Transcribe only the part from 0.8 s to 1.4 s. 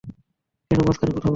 মাঝখানে কথা বলছো?